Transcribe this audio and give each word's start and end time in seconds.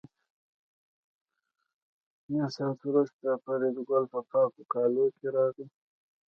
نیم 2.29 2.45
ساعت 2.55 2.79
وروسته 2.85 3.27
فریدګل 3.43 4.03
په 4.13 4.19
پاکو 4.29 4.61
کالو 4.73 5.05
کې 5.17 5.27
راغی 5.35 5.65